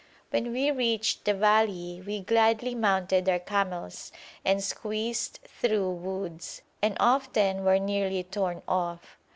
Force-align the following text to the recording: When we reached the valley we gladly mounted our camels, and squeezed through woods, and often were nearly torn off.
When 0.31 0.51
we 0.51 0.71
reached 0.71 1.25
the 1.25 1.35
valley 1.35 2.01
we 2.03 2.21
gladly 2.21 2.73
mounted 2.73 3.29
our 3.29 3.37
camels, 3.37 4.11
and 4.43 4.63
squeezed 4.63 5.37
through 5.43 5.91
woods, 5.91 6.63
and 6.81 6.97
often 6.99 7.63
were 7.63 7.77
nearly 7.77 8.23
torn 8.23 8.63
off. 8.67 9.19